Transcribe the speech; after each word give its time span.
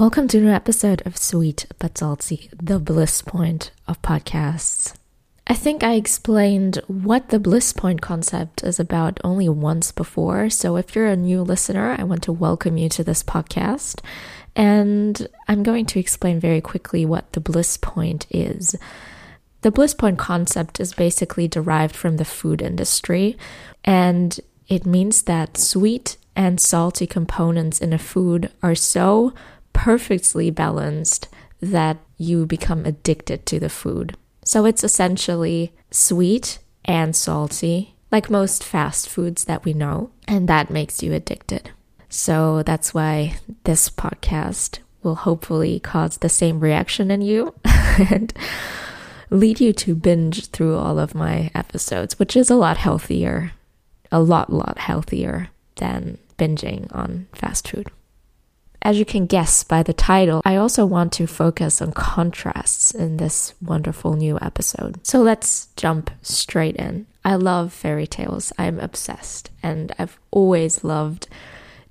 Welcome 0.00 0.28
to 0.28 0.38
a 0.38 0.40
new 0.40 0.48
episode 0.48 1.02
of 1.04 1.18
Sweet 1.18 1.66
But 1.78 1.98
Salty, 1.98 2.48
the 2.56 2.78
bliss 2.78 3.20
point 3.20 3.70
of 3.86 4.00
podcasts. 4.00 4.94
I 5.46 5.52
think 5.52 5.84
I 5.84 5.92
explained 5.92 6.80
what 6.86 7.28
the 7.28 7.38
bliss 7.38 7.74
point 7.74 8.00
concept 8.00 8.64
is 8.64 8.80
about 8.80 9.20
only 9.22 9.46
once 9.46 9.92
before, 9.92 10.48
so 10.48 10.76
if 10.76 10.96
you're 10.96 11.04
a 11.04 11.16
new 11.16 11.42
listener, 11.42 11.94
I 11.98 12.04
want 12.04 12.22
to 12.22 12.32
welcome 12.32 12.78
you 12.78 12.88
to 12.88 13.04
this 13.04 13.22
podcast. 13.22 14.00
And 14.56 15.28
I'm 15.48 15.62
going 15.62 15.84
to 15.84 16.00
explain 16.00 16.40
very 16.40 16.62
quickly 16.62 17.04
what 17.04 17.34
the 17.34 17.40
bliss 17.40 17.76
point 17.76 18.26
is. 18.30 18.76
The 19.60 19.70
bliss 19.70 19.92
point 19.92 20.18
concept 20.18 20.80
is 20.80 20.94
basically 20.94 21.46
derived 21.46 21.94
from 21.94 22.16
the 22.16 22.24
food 22.24 22.62
industry, 22.62 23.36
and 23.84 24.40
it 24.66 24.86
means 24.86 25.24
that 25.24 25.58
sweet 25.58 26.16
and 26.34 26.58
salty 26.58 27.06
components 27.06 27.82
in 27.82 27.92
a 27.92 27.98
food 27.98 28.50
are 28.62 28.74
so 28.74 29.34
perfectly 29.72 30.50
balanced 30.50 31.28
that 31.60 31.98
you 32.16 32.46
become 32.46 32.84
addicted 32.84 33.46
to 33.46 33.60
the 33.60 33.68
food. 33.68 34.16
So 34.44 34.64
it's 34.64 34.84
essentially 34.84 35.72
sweet 35.90 36.58
and 36.84 37.14
salty, 37.14 37.94
like 38.10 38.30
most 38.30 38.64
fast 38.64 39.08
foods 39.08 39.44
that 39.44 39.64
we 39.64 39.72
know, 39.72 40.10
and 40.26 40.48
that 40.48 40.70
makes 40.70 41.02
you 41.02 41.12
addicted. 41.12 41.70
So 42.08 42.62
that's 42.62 42.92
why 42.92 43.36
this 43.64 43.88
podcast 43.88 44.80
will 45.02 45.14
hopefully 45.14 45.80
cause 45.80 46.18
the 46.18 46.28
same 46.28 46.60
reaction 46.60 47.10
in 47.10 47.22
you 47.22 47.54
and 47.64 48.32
lead 49.30 49.60
you 49.60 49.72
to 49.72 49.94
binge 49.94 50.48
through 50.48 50.76
all 50.76 50.98
of 50.98 51.14
my 51.14 51.50
episodes, 51.54 52.18
which 52.18 52.36
is 52.36 52.50
a 52.50 52.56
lot 52.56 52.76
healthier, 52.76 53.52
a 54.10 54.20
lot, 54.20 54.52
lot 54.52 54.78
healthier 54.78 55.48
than 55.76 56.18
binging 56.36 56.94
on 56.94 57.28
fast 57.32 57.68
food. 57.68 57.90
As 58.82 58.98
you 58.98 59.04
can 59.04 59.26
guess 59.26 59.62
by 59.62 59.82
the 59.82 59.92
title, 59.92 60.40
I 60.44 60.56
also 60.56 60.86
want 60.86 61.12
to 61.14 61.26
focus 61.26 61.82
on 61.82 61.92
contrasts 61.92 62.94
in 62.94 63.18
this 63.18 63.52
wonderful 63.60 64.14
new 64.14 64.38
episode. 64.40 65.06
So 65.06 65.20
let's 65.20 65.68
jump 65.76 66.10
straight 66.22 66.76
in. 66.76 67.06
I 67.22 67.34
love 67.34 67.74
fairy 67.74 68.06
tales. 68.06 68.52
I'm 68.56 68.80
obsessed, 68.80 69.50
and 69.62 69.92
I've 69.98 70.18
always 70.30 70.82
loved 70.82 71.28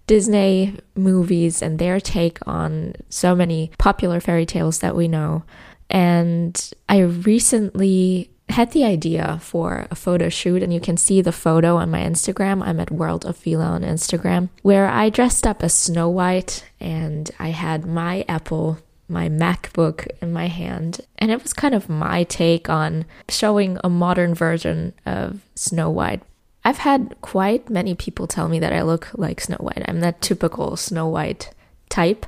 Disney 0.08 0.80
movies 0.96 1.62
and 1.62 1.78
their 1.78 2.00
take 2.00 2.40
on 2.48 2.94
so 3.10 3.36
many 3.36 3.70
popular 3.78 4.20
fairy 4.20 4.48
tales 4.48 4.80
that 4.80 4.96
we 4.96 5.08
know. 5.08 5.44
And 5.92 6.72
I 6.88 7.00
recently 7.02 8.32
had 8.50 8.72
the 8.72 8.84
idea 8.84 9.40
for 9.42 9.88
a 9.92 9.96
photo 9.96 10.30
shoot, 10.30 10.64
and 10.64 10.74
you 10.74 10.80
can 10.80 10.98
see 10.98 11.22
the 11.22 11.32
photo 11.32 11.78
on 11.78 11.92
my 11.92 12.02
Instagram. 12.02 12.64
I'm 12.64 12.80
at 12.80 12.92
World 12.92 13.26
of 13.26 13.38
Fila 13.38 13.66
on 13.66 13.84
Instagram, 13.84 14.50
where 14.62 14.88
I 14.88 15.10
dressed 15.10 15.46
up 15.46 15.64
as 15.64 15.74
Snow 15.74 16.10
White 16.10 16.66
and 16.80 17.30
I 17.40 17.50
had 17.50 17.86
my 17.86 18.26
Apple, 18.28 18.80
my 19.08 19.30
MacBook 19.30 20.08
in 20.22 20.34
my 20.34 20.48
hand. 20.48 21.02
And 21.18 21.32
it 21.32 21.42
was 21.42 21.54
kind 21.54 21.76
of 21.76 21.90
my 21.90 22.24
take 22.24 22.70
on 22.70 23.06
showing 23.28 23.78
a 23.84 23.90
modern 23.90 24.34
version 24.34 24.94
of 25.06 25.42
Snow 25.56 25.90
White. 25.90 26.22
I've 26.66 26.80
had 26.80 27.16
quite 27.22 27.70
many 27.70 27.96
people 27.96 28.28
tell 28.28 28.50
me 28.50 28.60
that 28.60 28.74
I 28.74 28.82
look 28.82 29.10
like 29.14 29.42
Snow 29.42 29.58
White. 29.58 29.84
I'm 29.88 30.02
that 30.02 30.22
typical 30.22 30.76
Snow 30.76 31.08
White 31.08 31.52
type. 31.90 32.26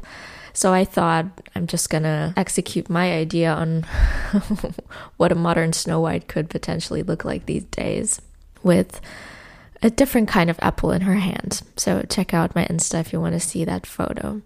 So 0.53 0.73
I 0.73 0.85
thought 0.85 1.25
I'm 1.55 1.67
just 1.67 1.89
gonna 1.89 2.33
execute 2.35 2.89
my 2.89 3.13
idea 3.13 3.51
on 3.53 3.83
what 5.17 5.31
a 5.31 5.35
modern 5.35 5.73
Snow 5.73 5.99
White 6.01 6.27
could 6.27 6.49
potentially 6.49 7.03
look 7.03 7.23
like 7.23 7.45
these 7.45 7.63
days 7.65 8.21
with 8.63 9.01
a 9.81 9.89
different 9.89 10.27
kind 10.27 10.49
of 10.49 10.59
apple 10.61 10.91
in 10.91 11.01
her 11.01 11.15
hand. 11.15 11.61
So 11.77 12.03
check 12.09 12.33
out 12.33 12.55
my 12.55 12.65
Insta 12.65 12.99
if 12.99 13.13
you 13.13 13.19
want 13.19 13.33
to 13.33 13.39
see 13.39 13.65
that 13.65 13.85
photo. 13.85 14.41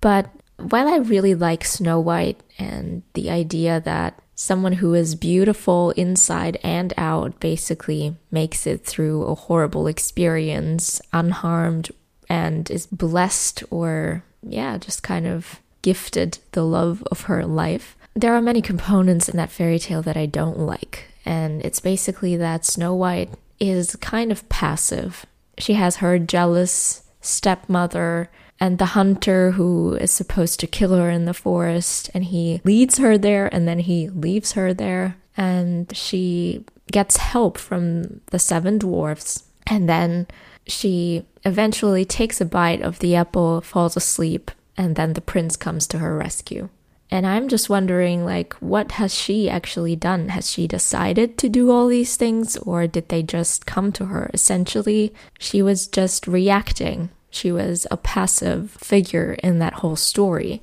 But 0.00 0.30
while 0.56 0.88
I 0.88 0.96
really 0.96 1.34
like 1.34 1.64
Snow 1.64 1.98
White 1.98 2.40
and 2.58 3.02
the 3.14 3.30
idea 3.30 3.80
that 3.80 4.20
someone 4.34 4.74
who 4.74 4.94
is 4.94 5.14
beautiful 5.14 5.90
inside 5.92 6.58
and 6.62 6.94
out 6.96 7.38
basically 7.40 8.16
makes 8.30 8.66
it 8.66 8.84
through 8.84 9.24
a 9.24 9.34
horrible 9.34 9.86
experience 9.86 11.00
unharmed 11.12 11.90
and 12.28 12.70
is 12.70 12.86
blessed 12.86 13.62
or 13.70 14.24
yeah, 14.42 14.78
just 14.78 15.02
kind 15.02 15.26
of 15.26 15.60
gifted 15.82 16.38
the 16.52 16.64
love 16.64 17.02
of 17.10 17.22
her 17.22 17.44
life. 17.44 17.96
There 18.14 18.34
are 18.34 18.42
many 18.42 18.60
components 18.60 19.28
in 19.28 19.36
that 19.36 19.50
fairy 19.50 19.78
tale 19.78 20.02
that 20.02 20.16
I 20.16 20.26
don't 20.26 20.58
like, 20.58 21.04
and 21.24 21.64
it's 21.64 21.80
basically 21.80 22.36
that 22.36 22.64
Snow 22.64 22.94
White 22.94 23.30
is 23.58 23.96
kind 23.96 24.32
of 24.32 24.48
passive. 24.48 25.26
She 25.58 25.74
has 25.74 25.96
her 25.96 26.18
jealous 26.18 27.02
stepmother 27.20 28.30
and 28.58 28.78
the 28.78 28.86
hunter 28.86 29.52
who 29.52 29.94
is 29.94 30.10
supposed 30.10 30.60
to 30.60 30.66
kill 30.66 30.94
her 30.96 31.08
in 31.10 31.24
the 31.24 31.34
forest, 31.34 32.10
and 32.12 32.24
he 32.24 32.60
leads 32.64 32.98
her 32.98 33.16
there 33.16 33.52
and 33.54 33.66
then 33.66 33.78
he 33.78 34.08
leaves 34.08 34.52
her 34.52 34.74
there, 34.74 35.16
and 35.36 35.94
she 35.96 36.64
gets 36.90 37.16
help 37.16 37.56
from 37.56 38.20
the 38.26 38.38
seven 38.38 38.76
dwarfs, 38.78 39.44
and 39.66 39.88
then 39.88 40.26
she 40.70 41.24
eventually 41.44 42.04
takes 42.04 42.40
a 42.40 42.44
bite 42.44 42.82
of 42.82 42.98
the 42.98 43.14
apple, 43.14 43.60
falls 43.60 43.96
asleep, 43.96 44.50
and 44.76 44.96
then 44.96 45.12
the 45.12 45.20
prince 45.20 45.56
comes 45.56 45.86
to 45.88 45.98
her 45.98 46.16
rescue. 46.16 46.68
And 47.10 47.26
I'm 47.26 47.48
just 47.48 47.68
wondering, 47.68 48.24
like, 48.24 48.54
what 48.54 48.92
has 48.92 49.12
she 49.12 49.50
actually 49.50 49.96
done? 49.96 50.28
Has 50.28 50.50
she 50.50 50.68
decided 50.68 51.36
to 51.38 51.48
do 51.48 51.70
all 51.70 51.88
these 51.88 52.16
things, 52.16 52.56
or 52.58 52.86
did 52.86 53.08
they 53.08 53.22
just 53.22 53.66
come 53.66 53.90
to 53.92 54.06
her? 54.06 54.30
Essentially, 54.32 55.12
she 55.38 55.60
was 55.60 55.88
just 55.88 56.28
reacting. 56.28 57.10
She 57.30 57.50
was 57.50 57.86
a 57.90 57.96
passive 57.96 58.70
figure 58.72 59.32
in 59.42 59.58
that 59.58 59.74
whole 59.74 59.96
story. 59.96 60.62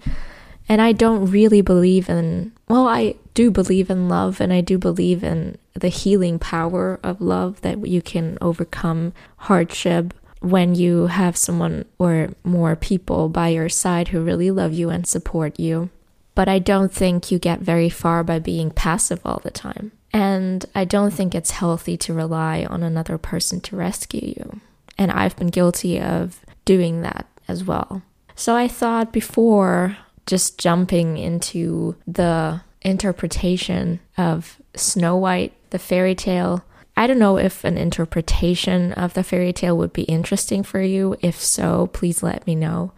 And 0.69 0.81
I 0.81 0.91
don't 0.91 1.31
really 1.31 1.61
believe 1.61 2.09
in, 2.09 2.53
well, 2.67 2.87
I 2.87 3.15
do 3.33 3.51
believe 3.51 3.89
in 3.89 4.09
love 4.09 4.41
and 4.41 4.51
I 4.51 4.61
do 4.61 4.77
believe 4.77 5.23
in 5.23 5.57
the 5.79 5.89
healing 5.89 6.39
power 6.39 6.99
of 7.03 7.21
love 7.21 7.61
that 7.61 7.85
you 7.87 8.01
can 8.01 8.37
overcome 8.41 9.13
hardship 9.37 10.13
when 10.39 10.75
you 10.75 11.07
have 11.07 11.35
someone 11.35 11.85
or 11.97 12.29
more 12.43 12.75
people 12.75 13.29
by 13.29 13.49
your 13.49 13.69
side 13.69 14.09
who 14.09 14.23
really 14.23 14.51
love 14.51 14.73
you 14.73 14.89
and 14.89 15.07
support 15.07 15.59
you. 15.59 15.89
But 16.35 16.47
I 16.47 16.59
don't 16.59 16.93
think 16.93 17.31
you 17.31 17.39
get 17.39 17.59
very 17.61 17.89
far 17.89 18.23
by 18.23 18.39
being 18.39 18.69
passive 18.69 19.19
all 19.25 19.41
the 19.43 19.51
time. 19.51 19.91
And 20.13 20.65
I 20.75 20.85
don't 20.85 21.11
think 21.11 21.33
it's 21.33 21.51
healthy 21.51 21.97
to 21.97 22.13
rely 22.13 22.65
on 22.69 22.83
another 22.83 23.17
person 23.17 23.59
to 23.61 23.75
rescue 23.75 24.33
you. 24.37 24.61
And 24.97 25.11
I've 25.11 25.35
been 25.35 25.47
guilty 25.47 25.99
of 25.99 26.39
doing 26.65 27.01
that 27.01 27.25
as 27.47 27.63
well. 27.63 28.03
So 28.35 28.55
I 28.55 28.67
thought 28.67 29.11
before 29.11 29.97
just 30.27 30.59
jumping 30.59 31.17
into 31.17 31.95
the 32.05 32.61
interpretation 32.83 33.99
of 34.17 34.57
Snow 34.75 35.17
White, 35.17 35.53
the 35.69 35.79
fairy 35.79 36.15
tale. 36.15 36.63
I 36.95 37.07
don't 37.07 37.19
know 37.19 37.37
if 37.37 37.63
an 37.63 37.77
interpretation 37.77 38.93
of 38.93 39.13
the 39.13 39.23
fairy 39.23 39.53
tale 39.53 39.77
would 39.77 39.93
be 39.93 40.03
interesting 40.03 40.63
for 40.63 40.81
you. 40.81 41.15
If 41.21 41.39
so, 41.39 41.87
please 41.87 42.23
let 42.23 42.47
me 42.47 42.55
know. 42.55 42.91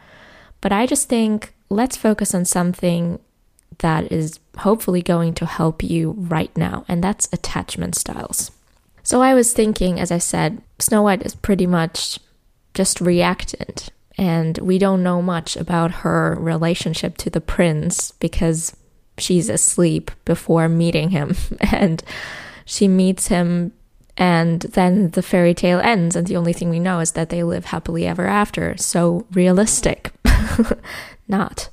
But 0.62 0.72
I 0.72 0.86
just 0.86 1.10
think 1.10 1.54
let's 1.70 1.98
focus 1.98 2.34
on 2.34 2.46
something 2.46 3.20
that 3.80 4.12
is 4.12 4.40
hopefully 4.60 5.02
going 5.02 5.34
to 5.36 5.46
help 5.46 5.84
you 5.84 6.12
right 6.18 6.56
now, 6.58 6.86
and 6.88 7.04
that's 7.04 7.30
attachment 7.32 7.96
styles. 7.96 8.52
So 9.04 9.22
I 9.22 9.34
was 9.34 9.54
thinking, 9.54 10.00
as 10.00 10.12
I 10.12 10.18
said, 10.18 10.62
Snow 10.80 11.04
White 11.04 11.26
is 11.26 11.36
pretty 11.36 11.66
much 11.66 12.20
just 12.74 13.02
reactant 13.02 13.90
and 14.20 14.58
we 14.58 14.78
don't 14.78 15.02
know 15.02 15.22
much 15.22 15.56
about 15.56 15.92
her 16.04 16.36
relationship 16.38 17.16
to 17.16 17.30
the 17.30 17.40
prince 17.40 18.12
because 18.20 18.76
she's 19.18 19.48
asleep 19.48 20.12
before 20.26 20.68
meeting 20.68 21.12
him 21.12 21.38
and 21.72 22.04
she 22.70 22.88
meets 22.88 23.28
him 23.30 23.72
and 24.16 24.62
then 24.62 25.10
the 25.12 25.24
fairy 25.24 25.56
tale 25.56 25.80
ends 25.80 26.16
and 26.16 26.28
the 26.28 26.38
only 26.38 26.54
thing 26.54 26.70
we 26.70 26.80
know 26.80 27.00
is 27.00 27.14
that 27.14 27.30
they 27.30 27.42
live 27.42 27.66
happily 27.66 28.06
ever 28.06 28.28
after. 28.28 28.78
So 28.78 29.26
realistic. 29.32 30.12
Not. 31.28 31.70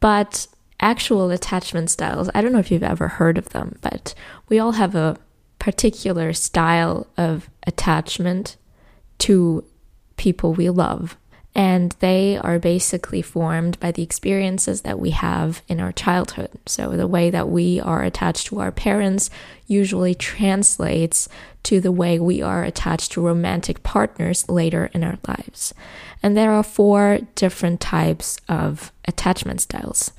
But 0.00 0.46
actual 0.82 1.30
attachment 1.30 1.90
styles 1.90 2.30
i 2.34 2.40
don't 2.40 2.52
know 2.52 2.58
if 2.58 2.70
you've 2.70 2.82
ever 2.82 3.06
heard 3.06 3.36
of 3.36 3.50
them 3.50 3.78
but 3.82 4.14
we 4.48 4.58
all 4.58 4.72
have 4.72 4.94
a 4.94 5.14
particular 5.58 6.32
style 6.32 7.06
of 7.18 7.50
attachment 7.66 8.56
to 9.18 9.62
people 10.16 10.54
we 10.54 10.70
love 10.70 11.18
and 11.54 11.94
they 12.00 12.36
are 12.36 12.58
basically 12.58 13.22
formed 13.22 13.78
by 13.80 13.90
the 13.90 14.02
experiences 14.02 14.82
that 14.82 15.00
we 15.00 15.10
have 15.10 15.62
in 15.68 15.80
our 15.80 15.92
childhood. 15.92 16.50
So, 16.66 16.96
the 16.96 17.08
way 17.08 17.30
that 17.30 17.48
we 17.48 17.80
are 17.80 18.02
attached 18.02 18.46
to 18.46 18.60
our 18.60 18.72
parents 18.72 19.30
usually 19.66 20.14
translates 20.14 21.28
to 21.64 21.80
the 21.80 21.92
way 21.92 22.18
we 22.18 22.40
are 22.40 22.64
attached 22.64 23.12
to 23.12 23.20
romantic 23.20 23.82
partners 23.82 24.48
later 24.48 24.90
in 24.94 25.04
our 25.04 25.18
lives. 25.26 25.74
And 26.22 26.36
there 26.36 26.52
are 26.52 26.62
four 26.62 27.18
different 27.34 27.80
types 27.80 28.38
of 28.48 28.92
attachment 29.06 29.60
styles 29.60 30.12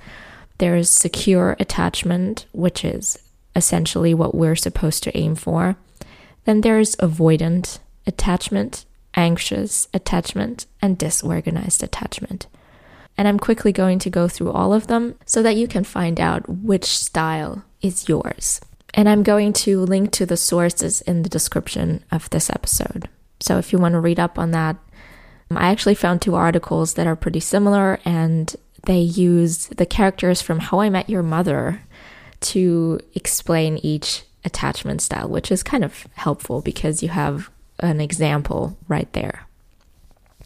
there 0.62 0.76
is 0.76 0.92
secure 0.92 1.56
attachment, 1.60 2.46
which 2.52 2.86
is 2.86 3.18
essentially 3.56 4.14
what 4.14 4.36
we're 4.36 4.56
supposed 4.56 5.02
to 5.02 5.18
aim 5.18 5.34
for. 5.34 5.76
Then 6.46 6.62
there's 6.62 6.96
avoidant 6.98 7.80
attachment, 8.06 8.86
anxious 9.16 9.88
attachment, 9.94 10.66
and 10.82 10.98
disorganized 10.98 11.84
attachment. 11.84 12.48
And 13.18 13.28
I'm 13.28 13.40
quickly 13.40 13.72
going 13.72 14.00
to 14.00 14.10
go 14.10 14.28
through 14.28 14.52
all 14.52 14.74
of 14.74 14.88
them 14.88 15.16
so 15.26 15.44
that 15.44 15.56
you 15.56 15.68
can 15.68 15.84
find 15.84 16.20
out 16.20 16.48
which 16.48 16.86
style 16.86 17.64
is 17.82 18.08
yours. 18.08 18.62
And 18.94 19.08
I'm 19.08 19.24
going 19.24 19.54
to 19.54 19.82
link 19.82 20.12
to 20.14 20.26
the 20.26 20.38
sources 20.38 21.02
in 21.02 21.24
the 21.24 21.30
description 21.30 22.04
of 22.12 22.30
this 22.30 22.50
episode. 22.50 23.10
So 23.40 23.58
if 23.58 23.72
you 23.72 23.80
want 23.80 23.94
to 23.94 24.00
read 24.00 24.20
up 24.20 24.38
on 24.38 24.52
that, 24.52 24.78
um, 25.50 25.58
I 25.58 25.72
actually 25.72 25.96
found 25.96 26.22
two 26.22 26.36
articles 26.36 26.94
that 26.94 27.08
are 27.08 27.16
pretty 27.16 27.40
similar 27.40 28.00
and 28.06 28.56
they 28.86 29.00
use 29.00 29.68
the 29.68 29.86
characters 29.86 30.42
from 30.42 30.60
How 30.60 30.80
I 30.80 30.90
Met 30.90 31.10
Your 31.10 31.24
Mother 31.24 31.82
to 32.42 33.00
explain 33.14 33.78
each 33.78 34.24
attachment 34.44 35.02
style, 35.02 35.30
which 35.30 35.52
is 35.52 35.62
kind 35.62 35.84
of 35.84 36.08
helpful 36.16 36.62
because 36.62 37.04
you 37.04 37.10
have 37.10 37.50
an 37.82 38.02
example 38.02 38.78
right 38.88 39.12
there. 39.14 39.46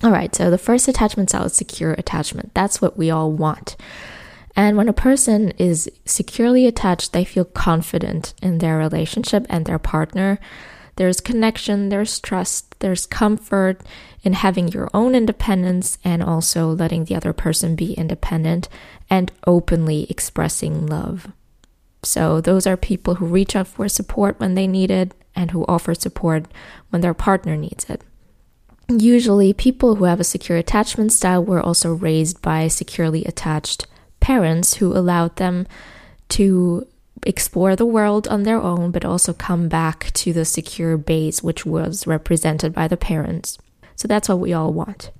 All 0.03 0.11
right, 0.11 0.35
so 0.35 0.49
the 0.49 0.57
first 0.57 0.87
attachment 0.87 1.29
style 1.29 1.45
is 1.45 1.53
secure 1.53 1.93
attachment. 1.93 2.53
That's 2.53 2.81
what 2.81 2.97
we 2.97 3.09
all 3.09 3.31
want. 3.31 3.75
And 4.55 4.77
when 4.77 4.89
a 4.89 4.93
person 4.93 5.51
is 5.51 5.89
securely 6.05 6.65
attached, 6.65 7.11
they 7.11 7.25
feel 7.25 7.45
confident 7.45 8.33
in 8.41 8.59
their 8.59 8.77
relationship 8.77 9.45
and 9.49 9.65
their 9.65 9.79
partner. 9.79 10.39
There's 10.95 11.19
connection, 11.19 11.89
there's 11.89 12.19
trust, 12.19 12.79
there's 12.79 13.05
comfort 13.05 13.81
in 14.23 14.33
having 14.33 14.69
your 14.69 14.89
own 14.93 15.13
independence 15.13 15.97
and 16.03 16.23
also 16.23 16.69
letting 16.69 17.05
the 17.05 17.15
other 17.15 17.33
person 17.33 17.75
be 17.75 17.93
independent 17.93 18.69
and 19.09 19.31
openly 19.45 20.07
expressing 20.09 20.87
love. 20.87 21.31
So, 22.01 22.39
those 22.39 22.67
are 22.67 22.77
people 22.77 23.15
who 23.15 23.25
reach 23.25 23.55
out 23.55 23.67
for 23.67 23.89
support 23.89 24.39
when 24.39 24.53
they 24.53 24.67
need 24.67 24.91
it 24.91 25.13
and 25.35 25.51
who 25.51 25.65
offer 25.67 25.93
support 25.93 26.45
when 26.89 27.01
their 27.01 27.13
partner 27.13 27.55
needs 27.55 27.85
it. 27.89 28.01
Usually, 28.87 29.51
people 29.51 29.95
who 29.95 30.03
have 30.05 30.19
a 30.19 30.23
secure 30.23 30.57
attachment 30.57 31.11
style 31.11 31.43
were 31.43 31.61
also 31.61 31.93
raised 31.93 32.41
by 32.41 32.67
securely 32.67 33.25
attached 33.25 33.87
parents 34.19 34.75
who 34.75 34.95
allowed 34.95 35.35
them 35.37 35.67
to 36.29 36.87
explore 37.23 37.75
the 37.75 37.85
world 37.85 38.27
on 38.27 38.43
their 38.43 38.61
own, 38.61 38.91
but 38.91 39.03
also 39.03 39.33
come 39.33 39.67
back 39.67 40.11
to 40.13 40.33
the 40.33 40.45
secure 40.45 40.97
base 40.97 41.41
which 41.41 41.65
was 41.65 42.05
represented 42.05 42.73
by 42.73 42.87
the 42.87 42.97
parents. 42.97 43.57
So 43.95 44.07
that's 44.07 44.29
what 44.29 44.39
we 44.39 44.53
all 44.53 44.71
want. 44.73 45.11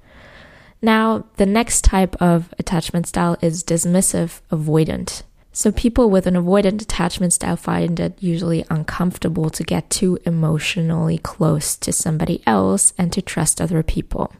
Now, 0.82 1.26
the 1.38 1.46
next 1.46 1.84
type 1.84 2.16
of 2.22 2.54
attachment 2.60 3.08
style 3.08 3.38
is 3.42 3.64
dismissive 3.64 4.42
avoidant. 4.52 5.24
So, 5.57 5.72
people 5.72 6.10
with 6.10 6.28
an 6.28 6.34
avoidant 6.34 6.81
attachment 6.81 7.31
style 7.31 7.56
find 7.56 7.98
it 7.98 8.22
usually 8.22 8.66
uncomfortable 8.69 9.50
to 9.52 9.63
get 9.63 9.90
too 9.90 10.19
emotionally 10.25 11.18
close 11.18 11.78
to 11.78 11.94
somebody 11.94 12.44
else 12.46 12.94
and 12.98 13.10
to 13.13 13.22
trust 13.22 13.62
other 13.62 13.81
people. 13.81 14.34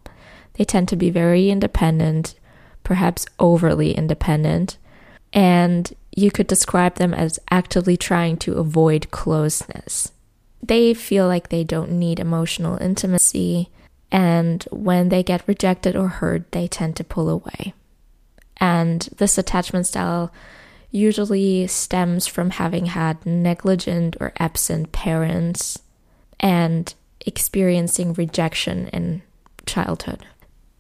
They 0.56 0.66
tend 0.66 0.90
to 0.90 0.98
be 0.98 1.10
very 1.10 1.50
independent, 1.50 2.36
perhaps 2.84 3.26
overly 3.40 3.94
independent, 3.94 4.78
and 5.32 5.96
you 6.14 6.32
could 6.32 6.48
describe 6.48 6.96
them 6.96 7.14
as 7.14 7.40
actively 7.50 7.96
trying 7.96 8.36
to 8.40 8.56
avoid 8.58 9.10
closeness. 9.10 10.12
They 10.62 10.94
feel 10.94 11.28
like 11.28 11.48
they 11.48 11.64
don't 11.64 11.94
need 11.94 12.20
emotional 12.20 12.78
intimacy, 12.82 13.70
and 14.12 14.66
when 14.70 15.08
they 15.08 15.24
get 15.24 15.48
rejected 15.48 15.96
or 15.96 16.10
hurt, 16.10 16.52
they 16.52 16.68
tend 16.68 16.98
to 16.98 17.06
pull 17.06 17.30
away. 17.30 17.74
And 18.58 19.08
this 19.16 19.38
attachment 19.38 19.88
style 19.88 20.34
usually 20.96 21.68
stems 21.68 22.26
from 22.26 22.52
having 22.52 22.86
had 22.88 23.24
negligent 23.26 24.16
or 24.22 24.32
absent 24.40 24.94
parents 24.94 25.78
and 26.40 26.94
experiencing 27.26 28.14
rejection 28.14 28.88
in 28.88 29.22
childhood. 29.66 30.26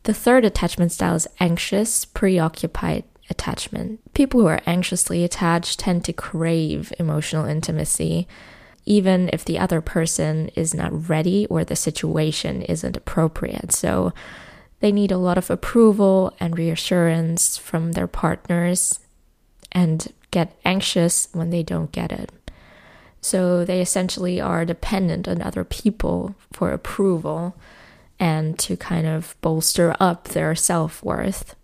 The 0.03 0.13
third 0.13 0.45
attachment 0.45 0.93
style 0.93 1.15
is 1.15 1.27
anxious, 1.39 2.05
preoccupied 2.05 3.03
attachment. 3.29 3.99
People 4.13 4.39
who 4.39 4.47
are 4.47 4.61
anxiously 4.65 5.23
attached 5.23 5.79
tend 5.79 6.05
to 6.05 6.13
crave 6.13 6.93
emotional 6.97 7.45
intimacy, 7.45 8.27
even 8.85 9.29
if 9.33 9.43
the 9.43 9.59
other 9.59 9.81
person 9.81 10.49
is 10.55 10.73
not 10.73 11.09
ready 11.09 11.45
or 11.47 11.65
the 11.65 11.75
situation 11.75 12.61
isn't 12.61 12.95
appropriate. 12.95 13.73
So 13.73 14.13
they 14.79 14.91
need 14.91 15.11
a 15.11 15.17
lot 15.17 15.37
of 15.37 15.49
approval 15.49 16.33
and 16.39 16.57
reassurance 16.57 17.57
from 17.57 17.93
their 17.93 18.07
partners 18.07 18.99
and 19.75 20.11
get 20.31 20.57
anxious 20.65 21.27
when 21.33 21.51
they 21.51 21.61
don't 21.61 21.91
get 21.91 22.11
it. 22.11 22.31
So 23.21 23.63
they 23.63 23.79
essentially 23.81 24.41
are 24.41 24.65
dependent 24.65 25.27
on 25.27 25.41
other 25.41 25.63
people 25.63 26.33
for 26.51 26.71
approval 26.71 27.55
and 28.19 28.57
to 28.59 28.75
kind 28.75 29.05
of 29.05 29.35
bolster 29.41 29.95
up 29.99 30.29
their 30.29 30.55
self 30.55 31.03
worth 31.03 31.55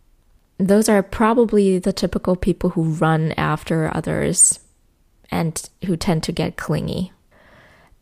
those 0.68 0.88
are 0.88 1.02
probably 1.02 1.80
the 1.80 1.94
typical 1.94 2.36
people 2.36 2.72
who 2.72 2.84
run 2.84 3.32
after 3.34 3.94
others 3.96 4.60
and 5.32 5.70
who 5.86 5.98
tend 5.98 6.24
to 6.24 6.32
get 6.32 6.58
clingy. 6.58 7.12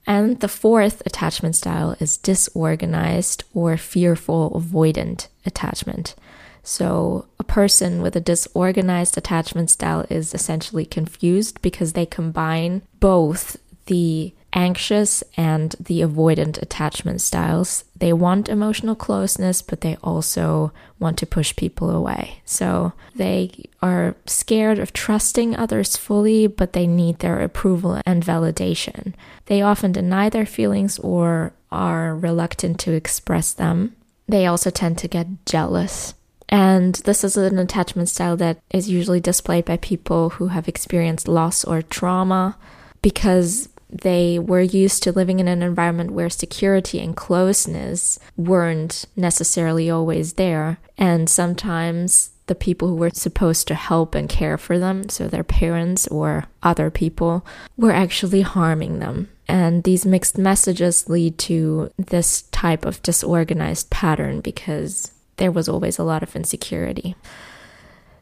And 0.06 0.40
the 0.40 0.48
fourth 0.48 1.02
attachment 1.06 1.56
style 1.56 1.96
is 2.00 2.18
disorganized 2.18 3.44
or 3.54 3.78
fearful 3.78 4.52
avoidant 4.52 5.28
attachment. 5.46 6.16
So, 6.64 7.26
a 7.40 7.44
person 7.44 8.02
with 8.02 8.16
a 8.16 8.22
disorganized 8.22 9.18
attachment 9.18 9.70
style 9.70 10.06
is 10.10 10.34
essentially 10.34 10.86
confused 10.86 11.62
because 11.62 11.94
they 11.94 12.06
combine 12.06 12.82
both 13.00 13.58
the 13.86 14.34
anxious 14.54 15.24
and 15.38 15.76
the 15.80 16.02
avoidant 16.02 16.62
attachment 16.62 17.22
styles. 17.22 17.84
They 17.96 18.14
want 18.14 18.50
emotional 18.50 18.96
closeness, 18.96 19.62
but 19.62 19.82
they 19.82 19.98
also 20.04 20.72
want 21.00 21.18
to 21.20 21.26
push 21.26 21.56
people 21.56 21.90
away. 21.90 22.42
So 22.46 22.94
they 23.16 23.66
are 23.82 24.16
scared 24.26 24.80
of 24.80 24.94
trusting 24.94 25.56
others 25.56 25.98
fully, 25.98 26.48
but 26.48 26.74
they 26.74 26.88
need 26.88 27.20
their 27.20 27.40
approval 27.40 28.02
and 28.06 28.24
validation. 28.24 29.14
They 29.46 29.62
often 29.62 29.92
deny 29.92 30.30
their 30.30 30.46
feelings 30.46 31.00
or 31.00 31.54
are 31.72 32.16
reluctant 32.16 32.80
to 32.82 32.94
express 32.94 33.54
them. 33.54 33.96
They 34.28 34.46
also 34.46 34.70
tend 34.70 34.98
to 35.00 35.08
get 35.08 35.28
jealous. 35.46 36.14
And 36.50 36.96
this 36.96 37.24
is 37.24 37.38
an 37.38 37.60
attachment 37.60 38.10
style 38.10 38.36
that 38.38 38.60
is 38.72 38.90
usually 38.90 39.20
displayed 39.20 39.66
by 39.66 39.78
people 39.78 40.32
who 40.32 40.48
have 40.48 40.68
experienced 40.68 41.28
loss 41.28 41.64
or 41.64 41.84
trauma 41.84 42.58
because 43.02 43.70
they 43.90 44.38
were 44.38 44.62
used 44.62 45.04
to 45.04 45.12
living 45.12 45.40
in 45.40 45.48
an 45.48 45.64
environment 45.64 46.12
where 46.12 46.30
security 46.30 47.00
and 47.00 47.16
closeness 47.16 48.20
weren't 48.38 49.06
necessarily 49.16 49.90
always 49.90 50.34
there. 50.34 50.80
And 50.98 51.30
sometimes 51.30 52.32
the 52.48 52.56
people 52.56 52.88
who 52.88 52.96
were 52.96 53.12
supposed 53.12 53.68
to 53.68 53.76
help 53.76 54.16
and 54.16 54.28
care 54.28 54.58
for 54.58 54.80
them, 54.80 55.08
so 55.10 55.28
their 55.28 55.44
parents 55.44 56.08
or 56.08 56.46
other 56.64 56.90
people, 56.90 57.46
were 57.78 57.92
actually 57.92 58.42
harming 58.42 59.00
them. 59.00 59.30
And 59.48 59.84
these 59.84 60.06
mixed 60.06 60.38
messages 60.38 61.10
lead 61.10 61.38
to 61.40 61.92
this 61.98 62.44
type 62.52 62.86
of 62.86 63.02
disorganized 63.02 63.90
pattern 63.90 64.42
because 64.42 65.12
there 65.40 65.52
was 65.52 65.68
always 65.68 65.98
a 65.98 66.04
lot 66.04 66.22
of 66.22 66.36
insecurity. 66.36 67.16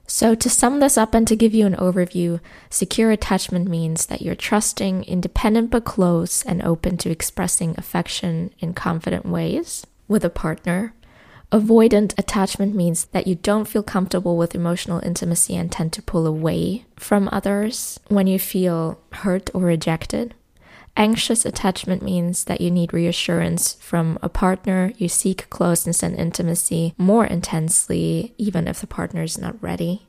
So, 0.09 0.35
to 0.35 0.49
sum 0.49 0.79
this 0.79 0.97
up 0.97 1.13
and 1.13 1.27
to 1.27 1.35
give 1.35 1.53
you 1.53 1.65
an 1.65 1.75
overview, 1.75 2.39
secure 2.69 3.11
attachment 3.11 3.67
means 3.67 4.05
that 4.05 4.21
you're 4.21 4.35
trusting, 4.35 5.03
independent 5.03 5.69
but 5.69 5.83
close, 5.83 6.43
and 6.45 6.61
open 6.61 6.95
to 6.99 7.11
expressing 7.11 7.75
affection 7.77 8.53
in 8.59 8.73
confident 8.73 9.25
ways 9.25 9.85
with 10.07 10.23
a 10.23 10.29
partner. 10.29 10.93
Avoidant 11.51 12.17
attachment 12.17 12.73
means 12.73 13.05
that 13.05 13.27
you 13.27 13.35
don't 13.35 13.67
feel 13.67 13.83
comfortable 13.83 14.37
with 14.37 14.55
emotional 14.55 15.03
intimacy 15.03 15.57
and 15.57 15.69
tend 15.69 15.91
to 15.93 16.01
pull 16.01 16.25
away 16.25 16.85
from 16.95 17.27
others 17.31 17.99
when 18.07 18.27
you 18.27 18.39
feel 18.39 18.99
hurt 19.11 19.49
or 19.53 19.61
rejected. 19.61 20.33
Anxious 20.97 21.45
attachment 21.45 22.01
means 22.01 22.45
that 22.45 22.59
you 22.59 22.71
need 22.71 22.91
reassurance 22.91 23.75
from 23.75 24.17
a 24.23 24.29
partner. 24.29 24.91
You 24.97 25.07
seek 25.07 25.47
closeness 25.51 26.01
and 26.01 26.17
intimacy 26.17 26.95
more 26.97 27.23
intensely, 27.23 28.33
even 28.39 28.67
if 28.67 28.81
the 28.81 28.87
partner 28.87 29.21
is 29.21 29.37
not 29.37 29.61
ready. 29.61 30.07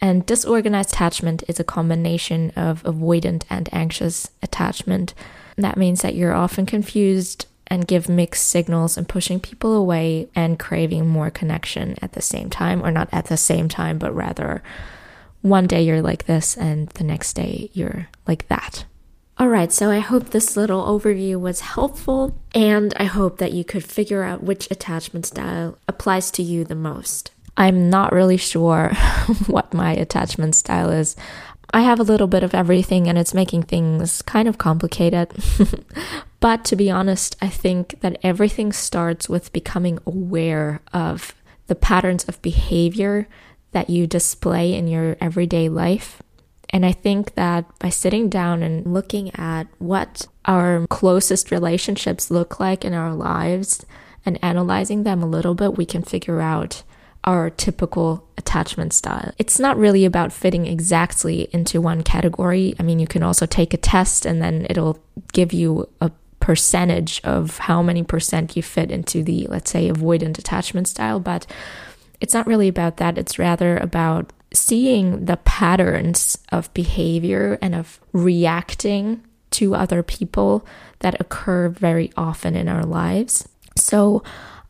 And 0.00 0.24
disorganized 0.24 0.94
attachment 0.94 1.42
is 1.46 1.60
a 1.60 1.64
combination 1.64 2.52
of 2.56 2.82
avoidant 2.84 3.42
and 3.50 3.68
anxious 3.70 4.30
attachment. 4.42 5.12
That 5.56 5.76
means 5.76 6.00
that 6.00 6.14
you're 6.14 6.34
often 6.34 6.64
confused 6.64 7.44
and 7.66 7.86
give 7.86 8.08
mixed 8.08 8.48
signals 8.48 8.96
and 8.96 9.06
pushing 9.06 9.38
people 9.38 9.74
away 9.74 10.30
and 10.34 10.58
craving 10.58 11.06
more 11.06 11.28
connection 11.28 11.96
at 12.00 12.12
the 12.12 12.22
same 12.22 12.48
time, 12.48 12.82
or 12.82 12.90
not 12.90 13.10
at 13.12 13.26
the 13.26 13.36
same 13.36 13.68
time, 13.68 13.98
but 13.98 14.14
rather 14.14 14.62
one 15.42 15.66
day 15.66 15.82
you're 15.82 16.00
like 16.00 16.24
this 16.24 16.56
and 16.56 16.88
the 16.90 17.04
next 17.04 17.34
day 17.34 17.68
you're 17.74 18.08
like 18.26 18.48
that. 18.48 18.86
Alright, 19.40 19.72
so 19.72 19.88
I 19.88 20.00
hope 20.00 20.30
this 20.30 20.56
little 20.56 20.84
overview 20.84 21.38
was 21.38 21.60
helpful, 21.60 22.36
and 22.56 22.92
I 22.96 23.04
hope 23.04 23.38
that 23.38 23.52
you 23.52 23.62
could 23.62 23.84
figure 23.84 24.24
out 24.24 24.42
which 24.42 24.68
attachment 24.68 25.26
style 25.26 25.78
applies 25.86 26.32
to 26.32 26.42
you 26.42 26.64
the 26.64 26.74
most. 26.74 27.30
I'm 27.56 27.88
not 27.88 28.12
really 28.12 28.36
sure 28.36 28.88
what 29.46 29.72
my 29.72 29.92
attachment 29.92 30.56
style 30.56 30.90
is. 30.90 31.14
I 31.72 31.82
have 31.82 32.00
a 32.00 32.04
little 32.04 32.26
bit 32.26 32.42
of 32.42 32.52
everything, 32.52 33.06
and 33.06 33.16
it's 33.16 33.32
making 33.32 33.62
things 33.64 34.22
kind 34.22 34.48
of 34.48 34.58
complicated. 34.58 35.32
but 36.40 36.64
to 36.64 36.74
be 36.74 36.90
honest, 36.90 37.36
I 37.40 37.48
think 37.48 38.00
that 38.00 38.18
everything 38.24 38.72
starts 38.72 39.28
with 39.28 39.52
becoming 39.52 40.00
aware 40.04 40.80
of 40.92 41.32
the 41.68 41.76
patterns 41.76 42.24
of 42.24 42.42
behavior 42.42 43.28
that 43.70 43.88
you 43.88 44.08
display 44.08 44.74
in 44.74 44.88
your 44.88 45.16
everyday 45.20 45.68
life. 45.68 46.22
And 46.70 46.84
I 46.84 46.92
think 46.92 47.34
that 47.34 47.64
by 47.78 47.88
sitting 47.88 48.28
down 48.28 48.62
and 48.62 48.92
looking 48.92 49.34
at 49.34 49.66
what 49.78 50.26
our 50.44 50.86
closest 50.88 51.50
relationships 51.50 52.30
look 52.30 52.60
like 52.60 52.84
in 52.84 52.92
our 52.92 53.14
lives 53.14 53.84
and 54.26 54.38
analyzing 54.42 55.02
them 55.02 55.22
a 55.22 55.26
little 55.26 55.54
bit, 55.54 55.78
we 55.78 55.86
can 55.86 56.02
figure 56.02 56.40
out 56.40 56.82
our 57.24 57.50
typical 57.50 58.26
attachment 58.36 58.92
style. 58.92 59.32
It's 59.38 59.58
not 59.58 59.76
really 59.76 60.04
about 60.04 60.32
fitting 60.32 60.66
exactly 60.66 61.48
into 61.52 61.80
one 61.80 62.02
category. 62.02 62.74
I 62.78 62.82
mean, 62.82 62.98
you 62.98 63.06
can 63.06 63.22
also 63.22 63.46
take 63.46 63.74
a 63.74 63.78
test 63.78 64.24
and 64.24 64.40
then 64.40 64.66
it'll 64.70 64.98
give 65.32 65.52
you 65.52 65.88
a 66.00 66.10
percentage 66.40 67.20
of 67.24 67.58
how 67.58 67.82
many 67.82 68.02
percent 68.02 68.56
you 68.56 68.62
fit 68.62 68.90
into 68.90 69.22
the, 69.22 69.46
let's 69.48 69.70
say, 69.70 69.90
avoidant 69.90 70.38
attachment 70.38 70.88
style, 70.88 71.20
but 71.20 71.46
it's 72.20 72.34
not 72.34 72.46
really 72.46 72.68
about 72.68 72.96
that. 72.98 73.18
It's 73.18 73.38
rather 73.38 73.76
about 73.76 74.32
seeing 74.52 75.26
the 75.26 75.36
patterns 75.38 76.38
of 76.50 76.72
behavior 76.74 77.58
and 77.60 77.74
of 77.74 78.00
reacting 78.12 79.22
to 79.50 79.74
other 79.74 80.02
people 80.02 80.66
that 81.00 81.20
occur 81.20 81.68
very 81.68 82.12
often 82.16 82.54
in 82.54 82.68
our 82.68 82.84
lives. 82.84 83.48
So, 83.76 84.22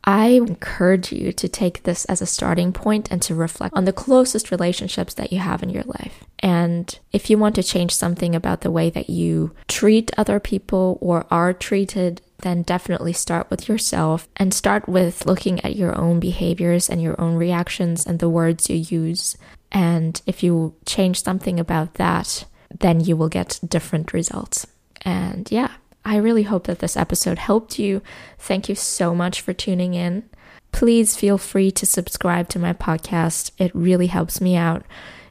I 0.03 0.27
encourage 0.27 1.11
you 1.11 1.33
to 1.33 1.49
take 1.49 1.83
this 1.83 2.05
as 2.05 2.21
a 2.21 2.25
starting 2.25 2.71
point 2.71 3.11
and 3.11 3.21
to 3.23 3.35
reflect 3.35 3.75
on 3.75 3.83
the 3.83 3.93
closest 3.93 4.49
relationships 4.49 5.13
that 5.15 5.33
you 5.33 5.39
have 5.39 5.61
in 5.61 5.69
your 5.69 5.83
life. 5.83 6.23
And 6.39 6.97
if 7.11 7.29
you 7.29 7.37
want 7.37 7.55
to 7.55 7.63
change 7.63 7.93
something 7.93 8.33
about 8.33 8.61
the 8.61 8.71
way 8.71 8.89
that 8.89 9.09
you 9.09 9.53
treat 9.67 10.09
other 10.17 10.39
people 10.39 10.97
or 11.01 11.27
are 11.29 11.53
treated, 11.53 12.21
then 12.39 12.63
definitely 12.63 13.11
start 13.11 13.49
with 13.49 13.67
yourself 13.67 14.29
and 14.37 14.53
start 14.53 14.87
with 14.87 15.25
looking 15.25 15.59
at 15.61 15.75
your 15.75 15.97
own 15.97 16.19
behaviors 16.19 16.89
and 16.89 17.01
your 17.01 17.19
own 17.19 17.35
reactions 17.35 18.05
and 18.05 18.19
the 18.19 18.29
words 18.29 18.69
you 18.69 18.77
use. 18.77 19.37
And 19.71 20.21
if 20.25 20.43
you 20.43 20.75
change 20.85 21.23
something 21.23 21.59
about 21.59 21.95
that, 21.95 22.45
then 22.77 22.99
you 22.99 23.15
will 23.15 23.29
get 23.29 23.59
different 23.67 24.13
results. 24.13 24.67
And 25.01 25.49
yeah, 25.51 25.71
I 26.05 26.17
really 26.17 26.43
hope 26.43 26.65
that 26.67 26.79
this 26.79 26.97
episode 26.97 27.37
helped 27.37 27.79
you. 27.79 28.01
Thank 28.37 28.69
you 28.69 28.75
so 28.75 29.13
much 29.13 29.41
for 29.41 29.53
tuning 29.53 29.93
in. 29.93 30.29
Please 30.71 31.15
feel 31.15 31.37
free 31.37 31.71
to 31.71 31.85
subscribe 31.85 32.49
to 32.49 32.59
my 32.59 32.73
podcast, 32.73 33.51
it 33.57 33.71
really 33.73 34.07
helps 34.07 34.39
me 34.39 34.55
out. 34.55 34.83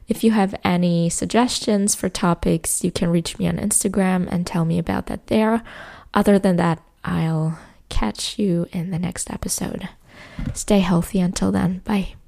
If 0.07 0.23
you 0.23 0.31
have 0.31 0.55
any 0.63 1.09
suggestions 1.09 1.95
for 1.95 2.09
topics, 2.09 2.83
you 2.83 2.91
can 2.91 3.09
reach 3.09 3.37
me 3.37 3.47
on 3.47 3.57
Instagram 3.57 4.27
and 4.29 4.45
tell 4.45 4.65
me 4.65 4.79
about 4.79 5.05
that 5.05 5.27
there. 5.27 5.61
Other 6.13 6.39
than 6.39 6.55
that, 6.57 6.81
I'll 7.05 7.59
catch 7.89 8.37
you 8.39 8.67
in 8.71 8.91
the 8.91 8.99
next 8.99 9.29
episode. 9.29 9.87
Stay 10.53 10.79
healthy 10.79 11.19
until 11.19 11.51
then. 11.51 11.79
Bye. 11.85 12.15